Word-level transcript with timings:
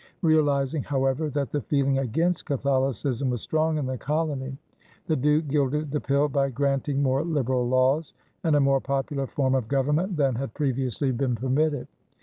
Realizing, 0.23 0.81
however, 0.81 1.29
that 1.29 1.51
the 1.51 1.61
feeling 1.61 1.99
against 1.99 2.47
Catholicism 2.47 3.29
was 3.29 3.43
strong 3.43 3.77
in 3.77 3.85
the 3.85 3.99
colony, 3.99 4.57
the 5.05 5.15
Duke 5.15 5.47
gilded 5.47 5.91
the 5.91 6.01
pill 6.01 6.27
by 6.27 6.49
granting 6.49 7.03
more 7.03 7.23
liberal 7.23 7.67
laws 7.69 8.15
and 8.43 8.55
a 8.55 8.59
more 8.59 8.81
popular 8.81 9.27
form 9.27 9.53
of 9.53 9.67
government 9.67 10.17
than 10.17 10.33
had 10.33 10.55
previously 10.55 11.11
been 11.11 11.35
permitted. 11.35 11.87